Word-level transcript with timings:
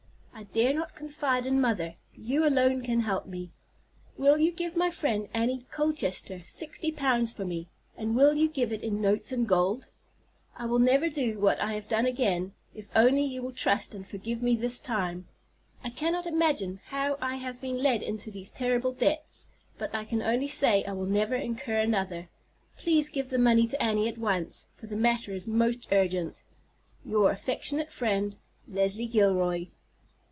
I 0.33 0.45
dare 0.45 0.73
not 0.73 0.95
confide 0.95 1.45
in 1.45 1.61
mother; 1.61 1.97
you 2.15 2.43
alone 2.47 2.81
can 2.81 3.01
help 3.01 3.27
me. 3.27 3.51
Will 4.17 4.39
you 4.39 4.51
give 4.51 4.75
my 4.75 4.89
friend, 4.89 5.29
Annie 5.35 5.61
Colchester, 5.69 6.41
sixty 6.47 6.91
pounds 6.91 7.31
for 7.31 7.45
me, 7.45 7.67
and 7.95 8.15
will 8.15 8.33
you 8.33 8.49
give 8.49 8.71
it 8.73 8.81
in 8.81 8.99
notes 8.99 9.31
and 9.31 9.47
gold? 9.47 9.89
I 10.57 10.65
will 10.65 10.79
never 10.79 11.09
do 11.09 11.37
what 11.37 11.59
I 11.59 11.73
have 11.73 11.87
done 11.87 12.07
again 12.07 12.53
if 12.73 12.89
only 12.95 13.23
you 13.23 13.43
will 13.43 13.51
trust 13.51 13.93
and 13.93 14.07
forgive 14.07 14.41
me 14.41 14.55
this 14.55 14.79
time. 14.79 15.27
I 15.83 15.91
cannot 15.91 16.25
imagine 16.25 16.79
how 16.87 17.19
I 17.21 17.35
have 17.35 17.61
been 17.61 17.83
led 17.83 18.01
into 18.01 18.31
these 18.31 18.49
terrible 18.49 18.93
debts; 18.93 19.51
but 19.77 19.93
I 19.93 20.05
can 20.05 20.23
only 20.23 20.47
say 20.47 20.83
I 20.85 20.93
will 20.93 21.05
never 21.05 21.35
incur 21.35 21.77
another. 21.77 22.29
Please 22.79 23.09
give 23.09 23.29
the 23.29 23.37
money 23.37 23.67
to 23.67 23.83
Annie 23.83 24.07
at 24.09 24.17
once, 24.17 24.69
for 24.75 24.87
the 24.87 24.95
matter 24.95 25.35
is 25.35 25.47
most 25.47 25.89
urgent. 25.91 26.41
"Your 27.05 27.29
affectionate 27.29 27.91
friend, 27.91 28.37
"Leslie 28.67 29.05
Gilroy." 29.05 29.67